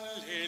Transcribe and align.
Hallelujah. 0.00 0.39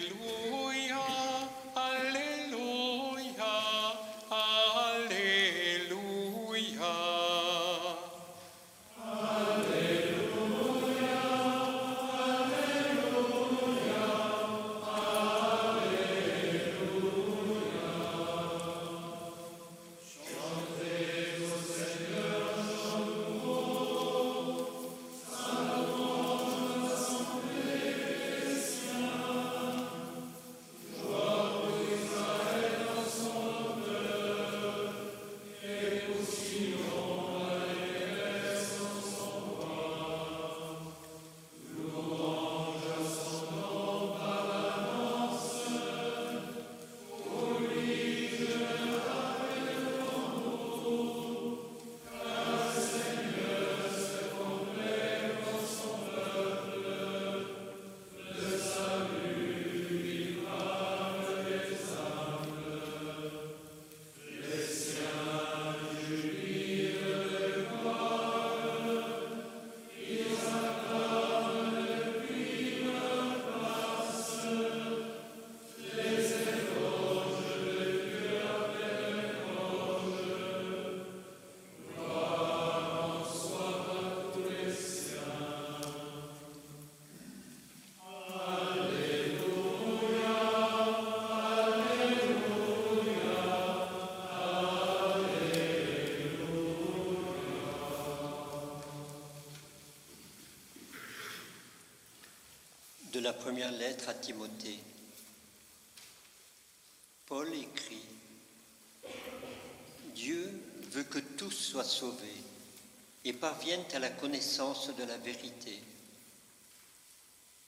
La 103.22 103.32
première 103.32 103.70
lettre 103.70 104.08
à 104.08 104.14
Timothée. 104.14 104.80
Paul 107.26 107.54
écrit 107.54 108.02
Dieu 110.12 110.60
veut 110.90 111.04
que 111.04 111.20
tous 111.20 111.52
soient 111.52 111.84
sauvés 111.84 112.42
et 113.24 113.32
parviennent 113.32 113.84
à 113.94 114.00
la 114.00 114.10
connaissance 114.10 114.94
de 114.96 115.04
la 115.04 115.16
vérité. 115.18 115.80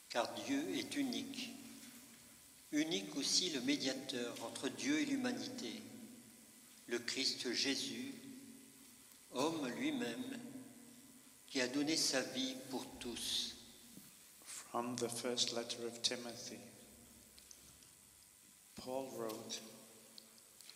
Car 0.08 0.28
Dieu 0.44 0.76
est 0.76 0.96
unique, 0.96 1.50
unique 2.72 3.14
aussi 3.16 3.50
le 3.50 3.60
médiateur 3.60 4.36
entre 4.44 4.68
Dieu 4.68 5.00
et 5.00 5.06
l'humanité, 5.06 5.82
le 6.88 6.98
Christ 6.98 7.52
Jésus, 7.52 8.12
homme 9.32 9.68
lui-même, 9.68 10.38
qui 11.46 11.60
a 11.60 11.68
donné 11.68 11.96
sa 11.96 12.20
vie 12.22 12.56
pour 12.70 12.84
tous. 12.98 13.53
From 14.74 14.96
the 14.96 15.08
first 15.08 15.54
letter 15.54 15.86
of 15.86 16.02
Timothy, 16.02 16.58
Paul 18.80 19.08
wrote, 19.16 19.60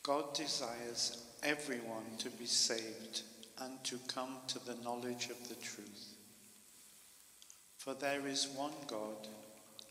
God 0.04 0.32
desires 0.34 1.24
everyone 1.42 2.04
to 2.18 2.30
be 2.30 2.46
saved 2.46 3.22
and 3.60 3.82
to 3.82 3.98
come 4.06 4.36
to 4.46 4.64
the 4.64 4.76
knowledge 4.84 5.30
of 5.30 5.48
the 5.48 5.56
truth. 5.56 6.14
For 7.76 7.92
there 7.92 8.24
is 8.24 8.46
one 8.54 8.70
God, 8.86 9.26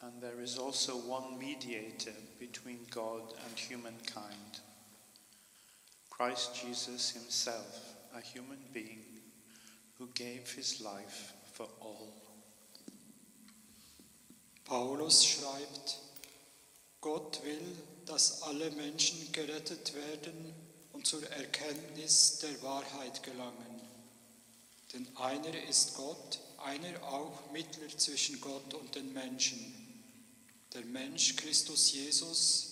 and 0.02 0.22
there 0.22 0.40
is 0.42 0.58
also 0.58 0.94
one 0.94 1.38
mediator 1.38 2.16
between 2.40 2.80
God 2.90 3.34
and 3.46 3.60
humankind, 3.60 4.62
Christ 6.10 6.56
Jesus 6.64 7.10
himself, 7.10 7.98
a 8.16 8.22
human 8.22 8.60
being 8.72 9.04
who 9.98 10.08
gave 10.14 10.50
his 10.50 10.80
life 10.80 11.34
for 11.52 11.68
all. 11.82 12.27
Paulus 14.68 15.26
schreibt, 15.26 16.00
Gott 17.00 17.42
will, 17.44 17.78
dass 18.06 18.42
alle 18.42 18.70
Menschen 18.72 19.32
gerettet 19.32 19.94
werden 19.94 20.54
und 20.92 21.08
zur 21.08 21.26
Erkenntnis 21.30 22.40
der 22.40 22.62
Wahrheit 22.62 23.24
gelangen. 23.24 23.82
Denn 24.92 25.08
einer 25.16 25.64
ist 25.64 25.96
Gott, 25.96 26.40
einer 26.58 27.02
auch 27.04 27.50
Mittler 27.54 27.98
zwischen 27.98 28.42
Gott 28.42 28.74
und 28.74 28.94
den 28.96 29.14
Menschen, 29.14 30.04
der 30.74 30.84
Mensch 30.84 31.38
Christus 31.38 31.94
Jesus, 31.94 32.68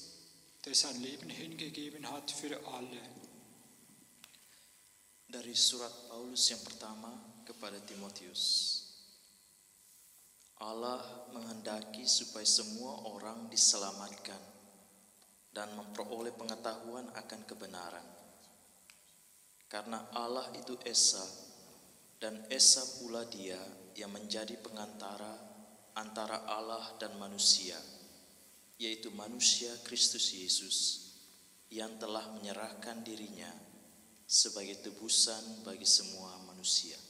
der 0.65 0.75
sein 0.75 1.01
Leben 1.01 1.29
hingegeben 1.29 2.11
hat 2.11 2.29
für 2.29 2.59
alle. 2.67 3.01
Dari 5.29 5.55
surat 5.55 6.09
Paulus 6.09 6.49
yang 6.49 6.59
pertama 6.59 7.11
kepada 7.45 7.79
Timotius. 7.81 8.74
Allah 10.63 11.03
menghendaki 11.35 12.07
supaya 12.07 12.47
semua 12.47 13.11
orang 13.11 13.51
diselamatkan 13.51 14.39
dan 15.51 15.67
memperoleh 15.75 16.31
pengetahuan 16.35 17.07
akan 17.11 17.41
kebenaran. 17.43 18.07
Karena 19.67 19.99
Allah 20.15 20.47
itu 20.55 20.79
Esa 20.87 21.23
dan 22.23 22.39
Esa 22.47 22.83
pula 23.03 23.27
dia 23.27 23.59
yang 23.99 24.11
menjadi 24.15 24.55
pengantara 24.59 25.35
antara 25.95 26.43
Allah 26.47 26.95
dan 26.99 27.15
manusia, 27.19 27.75
yaitu 28.79 29.11
manusia 29.11 29.71
Kristus 29.83 30.31
Yesus 30.35 30.77
yang 31.71 31.95
telah 31.99 32.31
menyerahkan 32.35 33.03
dirinya 33.03 33.51
sebagai 34.27 34.79
tebusan 34.83 35.63
bagi 35.63 35.87
semua 35.87 36.35
manusia. 36.47 37.04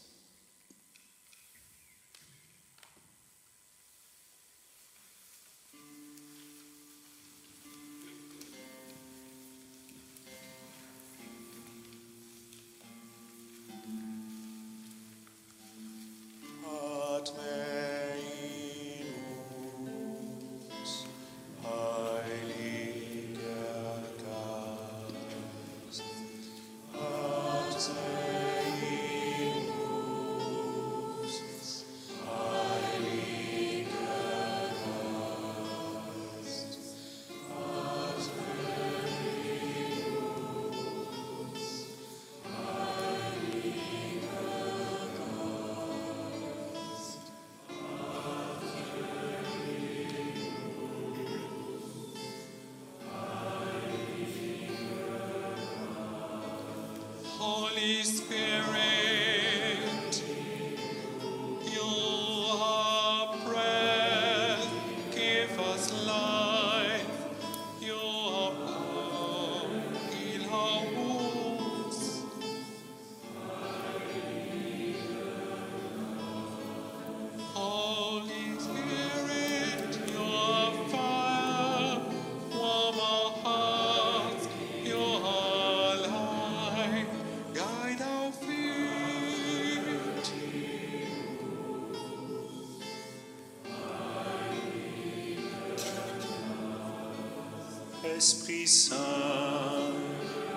Esprit 98.18 98.66
Saint, 98.66 99.92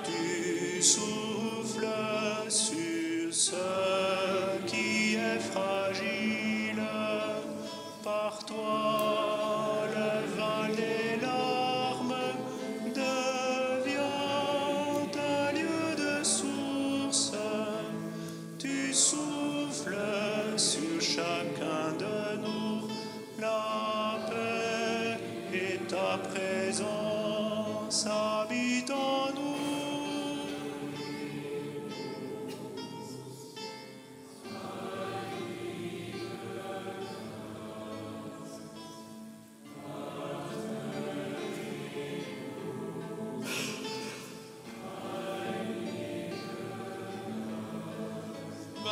tu 0.05 0.81
souffles 0.81 1.18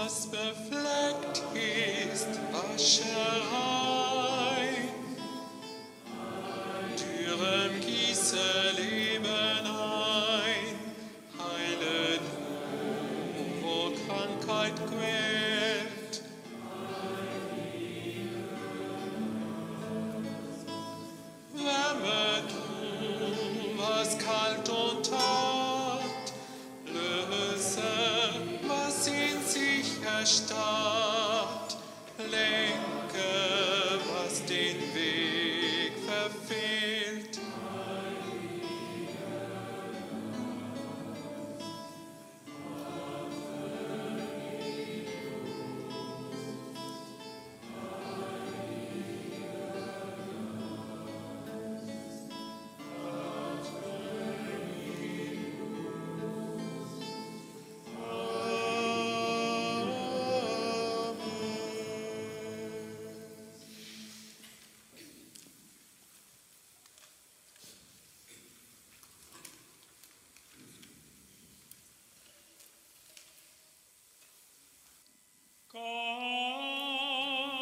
Was 0.07 0.29
befleckt 0.29 1.43
ist, 1.53 2.29
rein. 2.53 3.16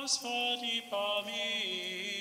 Господи, 0.04 0.84
помилуй. 0.90 2.20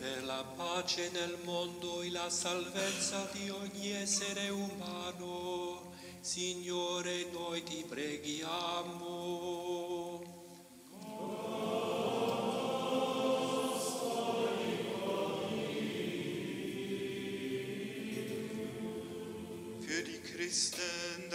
Per 0.00 0.24
la 0.24 0.44
pace 0.56 1.10
nel 1.12 1.38
mondo 1.44 2.02
e 2.02 2.10
la 2.10 2.28
salvezza 2.28 3.28
di 3.32 3.50
ogni 3.50 3.90
essere 3.90 4.48
umano, 4.48 5.92
Signore, 6.20 7.26
noi 7.30 7.62
ti 7.62 7.84
preghiamo. 7.86 9.11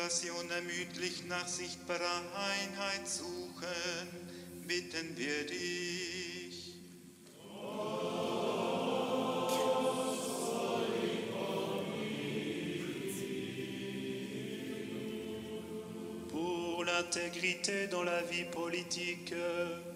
Dass 0.09 0.21
sie 0.23 0.31
unermüdlich 0.31 1.25
nach 1.29 1.47
sichtbarer 1.47 2.23
Einheit 2.35 3.07
suchen, 3.07 4.09
bitten 4.67 5.15
wir 5.19 5.45
dich. 5.45 6.79
Pour 16.31 16.87
l'intégrité 16.87 17.89
dans 17.89 18.05
la 18.05 18.23
vie 18.23 18.47
politique, 18.51 19.35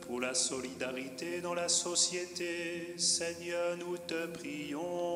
pour 0.02 0.21
la 0.21 0.35
solidarité 0.35 1.40
dans 1.40 1.54
la 1.54 1.71
société, 1.71 2.99
Seigneur, 2.99 3.78
nous 3.78 3.97
te 3.97 4.26
prions. 4.26 5.12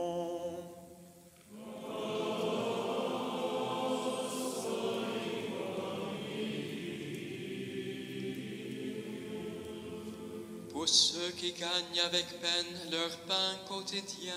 Qui 11.47 11.61
gagnent 11.61 12.05
avec 12.05 12.27
peine 12.41 12.91
leur 12.91 13.11
pain 13.19 13.57
quotidien, 13.69 14.35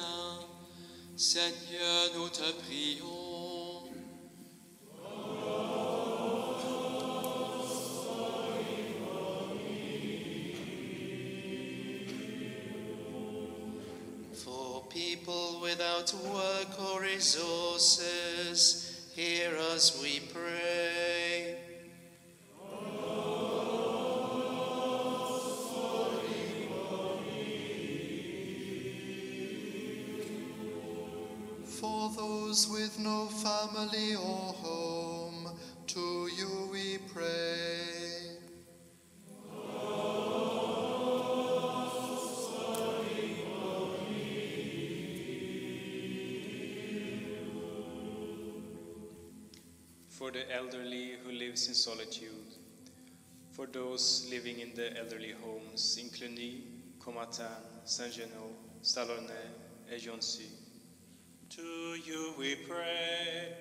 Seigneur, 1.17 2.11
nous 2.15 2.29
te 2.29 2.51
prions. 2.63 3.18
Those 32.59 32.69
with 32.69 32.99
no 32.99 33.25
family 33.27 34.15
or 34.15 34.53
home, 34.53 35.51
to 35.87 36.29
you 36.35 36.69
we 36.71 36.97
pray. 37.13 37.25
for 50.09 50.31
the 50.31 50.53
elderly 50.53 51.13
who 51.23 51.31
lives 51.31 51.69
in 51.69 51.73
solitude, 51.73 52.29
for 53.51 53.67
those 53.67 54.27
living 54.29 54.59
in 54.59 54.73
the 54.75 54.97
elderly 54.99 55.33
homes 55.41 55.97
in 55.97 56.09
Cluny, 56.09 56.63
Comatin, 56.99 57.45
Saint-Genot, 57.85 58.51
Salonnais, 58.81 59.49
et 59.89 59.97
Joncy. 59.97 60.58
To 61.55 61.95
you 62.05 62.35
we 62.37 62.55
pray. 62.67 63.55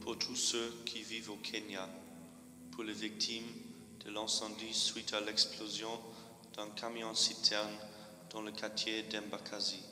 Pour 0.00 0.18
tous 0.18 0.34
ceux 0.34 0.72
qui 0.84 1.02
vivent 1.02 1.30
au 1.30 1.36
Kenya, 1.36 1.88
pour 2.72 2.82
les 2.82 2.92
victimes 2.92 3.44
de 4.04 4.10
l'incendie 4.10 4.74
suite 4.74 5.14
à 5.14 5.20
l'explosion 5.20 6.00
d'un 6.56 6.70
camion 6.70 7.14
citerne 7.14 7.70
dans 8.30 8.42
le 8.42 8.50
quartier 8.50 9.04
d'Embakazi, 9.04 9.84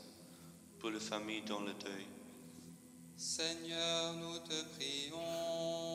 pour 0.80 0.90
les 0.90 0.98
familles 0.98 1.42
dans 1.42 1.60
le 1.60 1.74
deuil. 1.74 2.06
Seigneur, 3.16 4.14
nous 4.14 4.38
te 4.38 4.64
prions. 4.74 5.89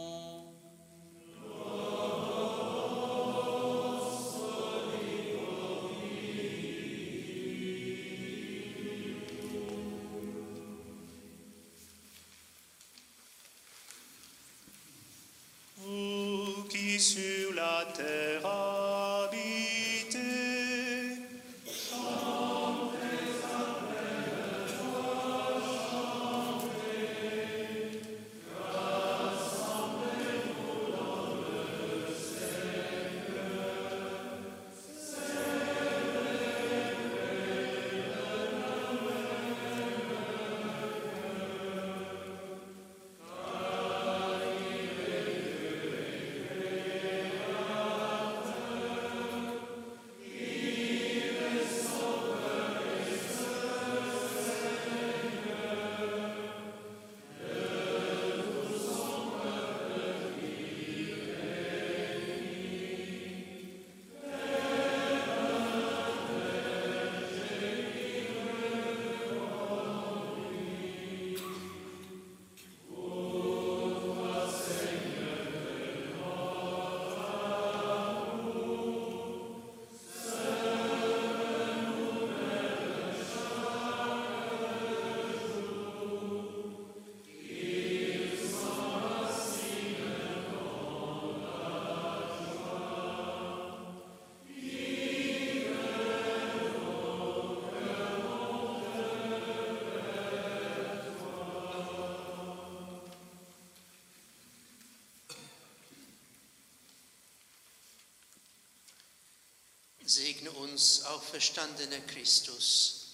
Segne 110.15 110.49
uns, 110.51 111.03
auferstandener 111.03 111.99
Christus. 112.07 113.07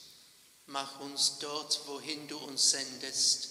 Mach 0.68 1.00
uns 1.00 1.40
dort, 1.40 1.88
wohin 1.88 2.28
du 2.28 2.38
uns 2.38 2.70
sendest, 2.70 3.48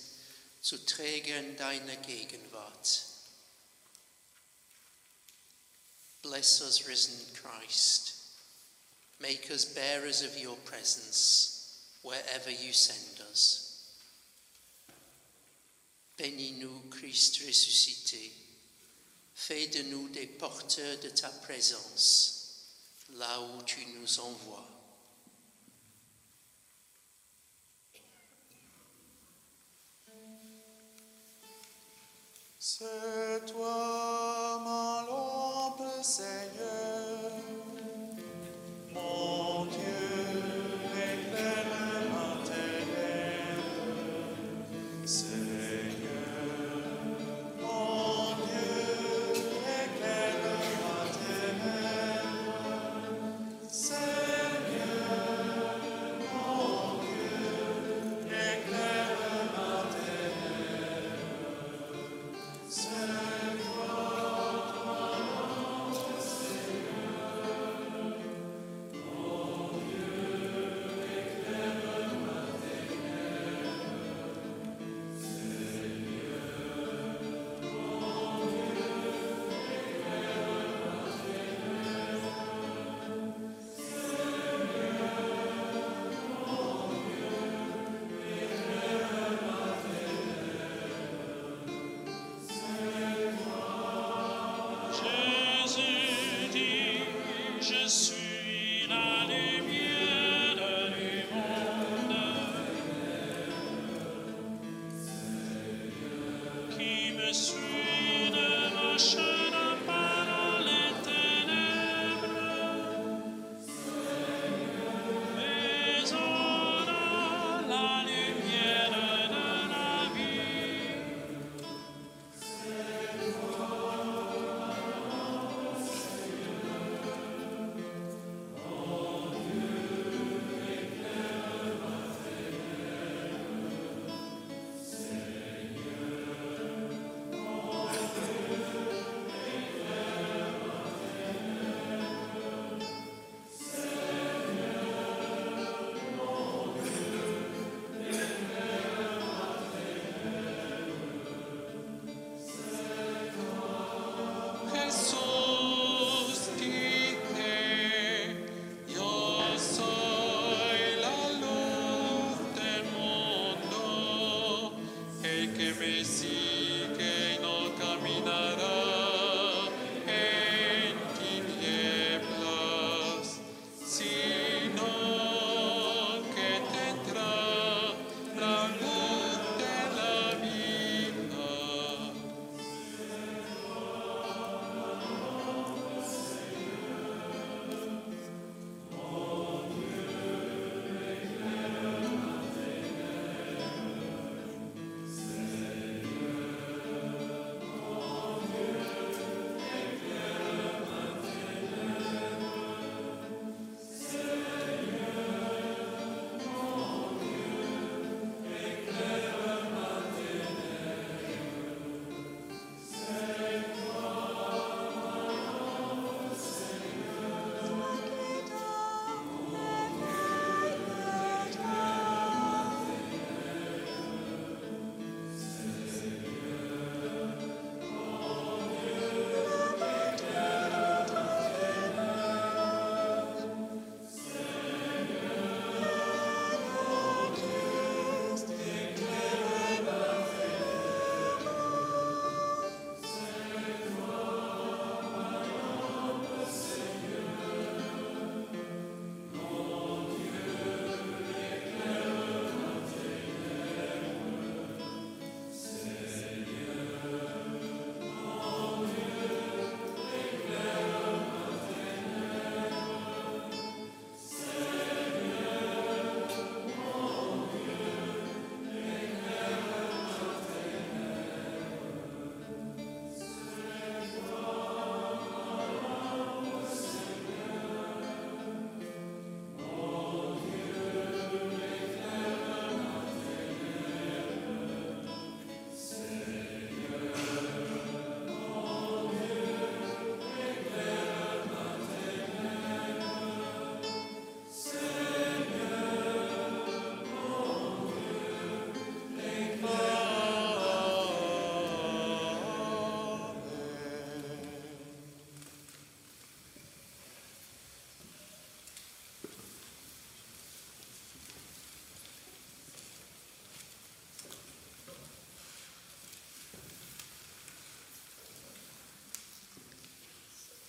zu 0.60 0.78
Trägern 0.86 1.56
deiner 1.56 1.96
Gegenwart. 1.96 3.02
Bless 6.22 6.60
us, 6.60 6.86
risen 6.86 7.18
Christ. 7.34 8.12
Make 9.18 9.50
us 9.50 9.64
bearers 9.64 10.22
of 10.22 10.36
your 10.36 10.56
presence 10.64 11.88
wherever 12.02 12.50
you 12.50 12.72
send 12.72 13.20
us. 13.32 13.96
Bénis-nous, 16.16 16.88
Christ 16.90 17.40
ressuscité. 17.40 18.30
Fais 19.34 19.66
de 19.66 19.82
nous 19.82 20.08
des 20.10 20.28
porteurs 20.28 21.00
de 21.00 21.10
ta 21.10 21.30
présence, 21.30 22.39
là 23.16 23.40
où 23.40 23.62
tu 23.62 23.80
nous 23.98 24.20
envoies. 24.20 24.64
C'est 32.58 33.46
toi 33.46 34.60
ma 34.64 35.06
lampe, 35.08 36.04
Seigneur. 36.04 36.79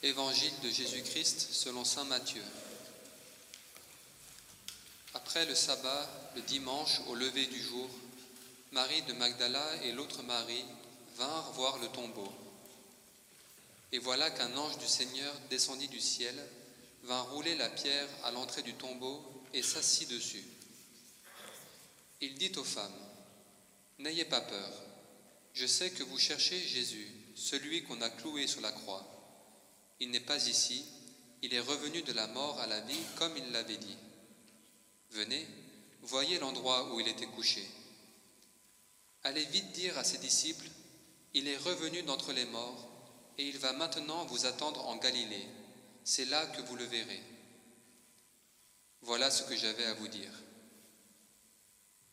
Évangile 0.03 0.59
de 0.63 0.69
Jésus-Christ 0.69 1.49
selon 1.51 1.85
Saint 1.85 2.05
Matthieu. 2.05 2.41
Après 5.13 5.45
le 5.45 5.53
sabbat, 5.53 6.09
le 6.35 6.41
dimanche 6.41 7.01
au 7.07 7.13
lever 7.13 7.45
du 7.45 7.61
jour, 7.61 7.87
Marie 8.71 9.03
de 9.03 9.13
Magdala 9.13 9.63
et 9.83 9.91
l'autre 9.91 10.23
Marie 10.23 10.65
vinrent 11.17 11.51
voir 11.51 11.77
le 11.77 11.87
tombeau. 11.89 12.33
Et 13.91 13.99
voilà 13.99 14.31
qu'un 14.31 14.57
ange 14.57 14.79
du 14.79 14.87
Seigneur 14.87 15.35
descendit 15.51 15.89
du 15.89 15.99
ciel, 15.99 16.35
vint 17.03 17.21
rouler 17.21 17.53
la 17.53 17.69
pierre 17.69 18.07
à 18.23 18.31
l'entrée 18.31 18.63
du 18.63 18.73
tombeau 18.73 19.23
et 19.53 19.61
s'assit 19.61 20.09
dessus. 20.09 20.43
Il 22.21 22.33
dit 22.39 22.53
aux 22.57 22.63
femmes, 22.63 22.89
N'ayez 23.99 24.25
pas 24.25 24.41
peur, 24.41 24.71
je 25.53 25.67
sais 25.67 25.91
que 25.91 26.01
vous 26.01 26.17
cherchez 26.17 26.59
Jésus, 26.59 27.07
celui 27.35 27.83
qu'on 27.83 28.01
a 28.01 28.09
cloué 28.09 28.47
sur 28.47 28.61
la 28.61 28.71
croix. 28.71 29.20
Il 30.01 30.09
n'est 30.09 30.19
pas 30.19 30.47
ici, 30.47 30.83
il 31.43 31.53
est 31.53 31.59
revenu 31.59 32.01
de 32.01 32.11
la 32.13 32.25
mort 32.25 32.59
à 32.59 32.65
la 32.65 32.79
vie 32.81 33.03
comme 33.17 33.37
il 33.37 33.51
l'avait 33.51 33.77
dit. 33.77 33.97
Venez, 35.11 35.47
voyez 36.01 36.39
l'endroit 36.39 36.91
où 36.91 36.99
il 36.99 37.07
était 37.07 37.27
couché. 37.27 37.63
Allez 39.21 39.45
vite 39.45 39.71
dire 39.73 39.95
à 39.99 40.03
ses 40.03 40.17
disciples, 40.17 40.67
il 41.35 41.47
est 41.47 41.57
revenu 41.57 42.01
d'entre 42.01 42.33
les 42.33 42.45
morts, 42.45 42.89
et 43.37 43.47
il 43.47 43.59
va 43.59 43.73
maintenant 43.73 44.25
vous 44.25 44.47
attendre 44.47 44.87
en 44.87 44.97
Galilée. 44.97 45.47
C'est 46.03 46.25
là 46.25 46.47
que 46.47 46.63
vous 46.63 46.75
le 46.75 46.85
verrez. 46.85 47.21
Voilà 49.01 49.29
ce 49.29 49.43
que 49.43 49.55
j'avais 49.55 49.85
à 49.85 49.93
vous 49.93 50.07
dire. 50.07 50.33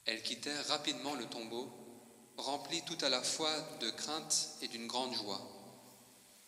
Elles 0.04 0.22
quittèrent 0.22 0.66
rapidement 0.66 1.14
le 1.14 1.24
tombeau, 1.24 1.72
remplies 2.36 2.84
tout 2.84 2.98
à 3.00 3.08
la 3.08 3.22
fois 3.22 3.58
de 3.80 3.88
crainte 3.88 4.50
et 4.60 4.68
d'une 4.68 4.86
grande 4.86 5.14
joie, 5.14 5.40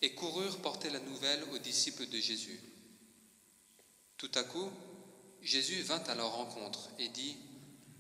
et 0.03 0.15
coururent 0.15 0.61
porter 0.63 0.91
la 0.91 1.01
nouvelle 1.01 1.45
aux 1.53 1.59
disciples 1.59 2.07
de 2.07 2.19
Jésus. 2.19 2.61
Tout 4.17 4.31
à 4.35 4.43
coup, 4.43 4.71
Jésus 5.43 5.83
vint 5.83 6.03
à 6.05 6.15
leur 6.15 6.33
rencontre 6.33 6.91
et 6.99 7.09
dit, 7.09 7.37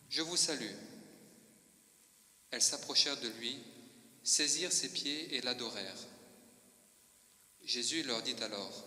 Je 0.08 0.22
vous 0.22 0.36
salue. 0.36 0.74
Elles 2.50 2.62
s'approchèrent 2.62 3.20
de 3.20 3.28
lui, 3.28 3.56
saisirent 4.22 4.72
ses 4.72 4.90
pieds 4.90 5.34
et 5.36 5.40
l'adorèrent. 5.40 6.06
Jésus 7.64 8.02
leur 8.02 8.22
dit 8.22 8.36
alors, 8.42 8.86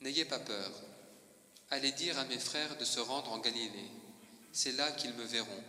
N'ayez 0.00 0.24
pas 0.24 0.38
peur, 0.38 0.70
allez 1.70 1.92
dire 1.92 2.18
à 2.18 2.24
mes 2.24 2.38
frères 2.38 2.76
de 2.78 2.84
se 2.84 3.00
rendre 3.00 3.32
en 3.32 3.38
Galilée, 3.38 3.90
c'est 4.52 4.72
là 4.72 4.92
qu'ils 4.92 5.14
me 5.14 5.24
verront. 5.24 5.64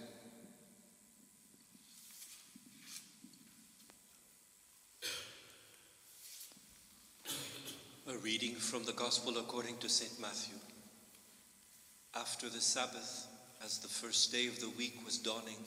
A 8.10 8.18
reading 8.18 8.56
from 8.56 8.86
the 8.86 8.94
Gospel 8.94 9.38
according 9.38 9.78
to 9.78 9.88
St. 9.88 10.20
Matthew. 10.20 10.56
After 12.16 12.50
the 12.50 12.60
Sabbath, 12.60 13.28
as 13.64 13.78
the 13.78 13.88
first 13.88 14.32
day 14.32 14.48
of 14.48 14.60
the 14.60 14.72
week 14.72 15.06
was 15.06 15.20
dawning, 15.20 15.64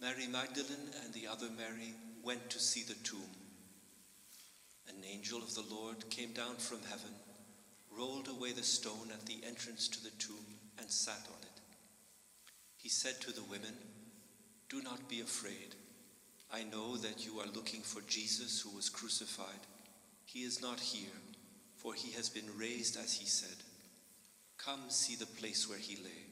Mary 0.00 0.28
Magdalene 0.28 0.94
and 1.02 1.12
the 1.12 1.26
other 1.26 1.48
Mary 1.58 1.94
went 2.22 2.50
to 2.50 2.60
see 2.60 2.84
the 2.84 2.94
tomb. 3.02 3.34
An 4.88 4.94
angel 5.10 5.38
of 5.38 5.56
the 5.56 5.64
Lord 5.68 6.08
came 6.08 6.32
down 6.32 6.54
from 6.54 6.78
heaven, 6.88 7.10
rolled 7.90 8.28
away 8.28 8.52
the 8.52 8.62
stone 8.62 9.10
at 9.12 9.26
the 9.26 9.40
entrance 9.44 9.88
to 9.88 10.04
the 10.04 10.16
tomb, 10.20 10.46
and 10.78 10.88
sat 10.88 11.26
on 11.26 11.42
it. 11.42 11.60
He 12.76 12.88
said 12.88 13.20
to 13.22 13.32
the 13.32 13.42
women, 13.50 13.74
Do 14.68 14.82
not 14.82 15.08
be 15.08 15.20
afraid. 15.20 15.74
I 16.54 16.62
know 16.62 16.96
that 16.98 17.26
you 17.26 17.40
are 17.40 17.56
looking 17.56 17.80
for 17.80 18.02
Jesus 18.02 18.60
who 18.60 18.70
was 18.76 18.88
crucified. 18.88 19.66
He 20.26 20.44
is 20.44 20.62
not 20.62 20.78
here, 20.78 21.10
for 21.86 21.94
he 21.94 22.10
has 22.10 22.28
been 22.28 22.50
raised 22.58 22.96
as 22.96 23.14
he 23.14 23.26
said. 23.26 23.56
Come 24.58 24.80
see 24.88 25.14
the 25.14 25.24
place 25.40 25.68
where 25.68 25.78
he 25.78 25.94
lay. 26.02 26.24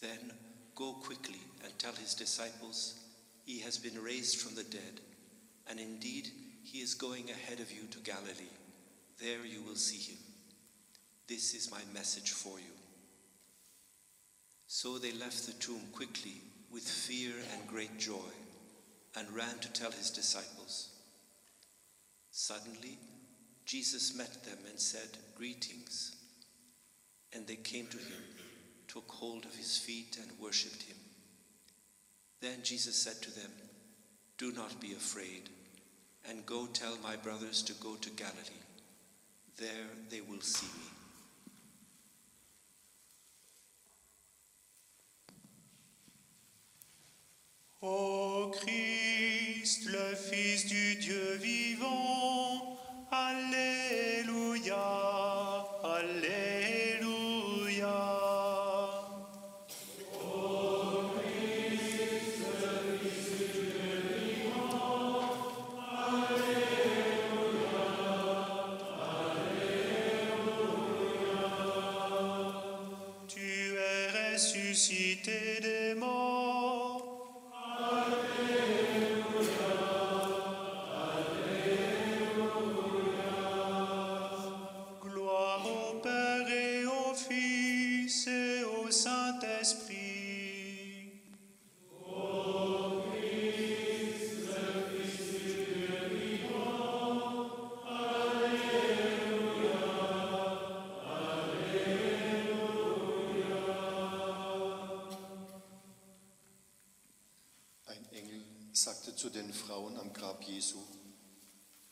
Then 0.00 0.30
go 0.76 0.92
quickly 0.92 1.40
and 1.64 1.76
tell 1.76 1.92
his 1.94 2.14
disciples, 2.14 3.00
He 3.44 3.58
has 3.62 3.78
been 3.78 4.00
raised 4.00 4.40
from 4.40 4.54
the 4.54 4.62
dead, 4.62 5.00
and 5.68 5.80
indeed 5.80 6.28
he 6.62 6.78
is 6.78 6.94
going 6.94 7.30
ahead 7.30 7.58
of 7.58 7.72
you 7.72 7.82
to 7.90 7.98
Galilee. 7.98 8.54
There 9.20 9.44
you 9.44 9.60
will 9.62 9.74
see 9.74 10.12
him. 10.12 10.18
This 11.26 11.52
is 11.54 11.72
my 11.72 11.80
message 11.92 12.30
for 12.30 12.60
you. 12.60 12.76
So 14.68 14.98
they 14.98 15.10
left 15.14 15.46
the 15.46 15.52
tomb 15.54 15.82
quickly 15.92 16.42
with 16.72 16.84
fear 16.84 17.32
and 17.54 17.66
great 17.66 17.98
joy 17.98 18.32
and 19.16 19.28
ran 19.32 19.58
to 19.62 19.72
tell 19.72 19.90
his 19.90 20.10
disciples. 20.10 20.90
Suddenly, 22.30 22.98
Jesus 23.64 24.16
met 24.16 24.44
them 24.44 24.58
and 24.68 24.78
said, 24.78 25.18
Greetings. 25.36 26.16
And 27.32 27.46
they 27.46 27.56
came 27.56 27.86
to 27.86 27.96
him, 27.96 28.22
took 28.88 29.10
hold 29.10 29.44
of 29.44 29.54
his 29.56 29.78
feet, 29.78 30.18
and 30.20 30.30
worshipped 30.38 30.82
him. 30.82 30.96
Then 32.40 32.58
Jesus 32.62 32.96
said 32.96 33.22
to 33.22 33.30
them, 33.30 33.50
Do 34.36 34.52
not 34.52 34.80
be 34.80 34.92
afraid, 34.92 35.48
and 36.28 36.44
go 36.44 36.66
tell 36.66 36.98
my 37.02 37.16
brothers 37.16 37.62
to 37.62 37.72
go 37.74 37.94
to 37.94 38.10
Galilee. 38.10 38.62
There 39.56 39.88
they 40.10 40.20
will 40.20 40.40
see 40.40 40.66
me. 40.66 40.90
Ô 47.84 48.52
Christ, 48.52 49.86
le 49.86 50.14
Fils 50.14 50.68
du 50.68 50.94
Dieu 51.00 51.36
vivant, 51.38 52.31
Hallelujah. 53.12 53.61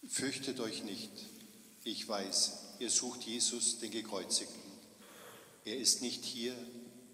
Fürchtet 0.10 0.60
euch 0.60 0.84
nicht, 0.84 1.12
ich 1.84 2.08
weiß, 2.08 2.54
ihr 2.80 2.90
sucht 2.90 3.24
Jesus, 3.24 3.80
den 3.80 3.92
Gekreuzigten. 3.92 4.72
Er 5.66 5.78
ist 5.78 6.02
nicht 6.02 6.24
hier, 6.24 6.56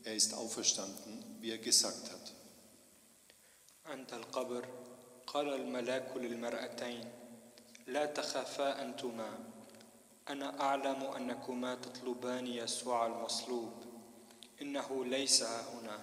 er 0.03 0.15
ist 0.15 0.33
auferstanden, 0.33 1.23
wie 1.41 1.51
er 1.51 1.57
gesagt 1.57 2.11
hat. 2.11 2.33
عند 3.85 4.13
القبر 4.13 4.67
قال 5.27 5.47
الملاك 5.53 6.17
للمرأتين 6.17 7.11
لا 7.87 8.05
تخافا 8.05 8.81
أنتما 8.81 9.39
أنا 10.29 10.61
أعلم 10.61 11.03
أنكما 11.03 11.75
تطلبان 11.75 12.47
يسوع 12.47 13.05
المصلوب 13.05 13.73
إنه 14.61 15.05
ليس 15.05 15.43
ها 15.43 15.73
هنا 15.73 15.99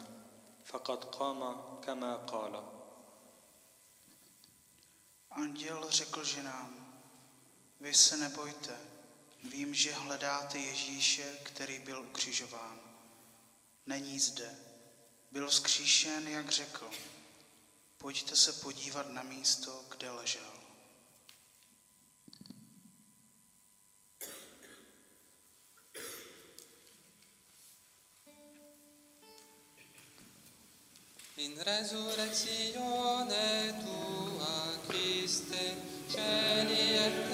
فقد 0.65 1.05
قام 1.05 1.41
كما 1.81 2.17
قال 2.17 2.63
Anděl 5.31 5.91
řekl 5.91 6.25
ženám, 6.25 6.82
vy 7.84 7.94
se 7.94 8.18
nebojte, 8.18 8.78
vím, 9.44 9.74
že 9.74 9.94
hledáte 9.94 10.58
Ježíše, 10.58 11.38
který 11.44 11.80
byl 11.80 12.02
ukřižován. 12.02 12.80
Není 13.86 14.20
zde, 14.20 14.56
byl 15.32 15.48
vzkříšen, 15.50 16.28
jak 16.28 16.50
řekl. 16.50 16.90
Pojďte 17.98 18.36
se 18.36 18.54
podívat 18.54 19.10
na 19.10 19.24
místo, 19.24 19.86
kde 19.90 20.12
ležel. 20.12 20.54
In 31.38 31.60
resurrezione 31.60 33.04
tua, 33.84 34.74
Christe, 34.88 35.76
cieli 36.10 36.98
e 36.98 37.33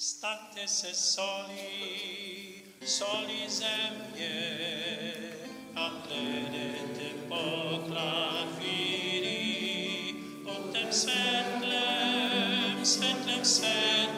State 0.00 0.68
se 0.68 0.94
soli, 0.94 2.62
soli 2.86 3.48
zemlje, 3.48 4.30
a 5.74 5.90
gledete 6.06 7.18
po 7.28 7.82
klaviri, 7.82 9.34
po 10.44 10.54
tem 10.72 10.92
svetlem, 10.92 12.78
svetlem, 12.84 13.42
svetlem, 13.42 14.17